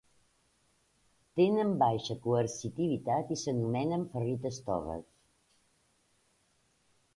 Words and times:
Tenen 1.39 1.73
baixa 1.83 2.17
coercitivitat 2.23 3.35
i 3.37 3.39
s'anomenen 3.43 4.09
ferrites 4.15 4.61
toves. 4.71 5.07